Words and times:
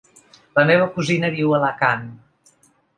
La 0.59 0.63
meva 0.69 0.87
cosina 0.97 1.31
viu 1.37 1.55
a 1.55 1.61
Alacant. 1.61 2.13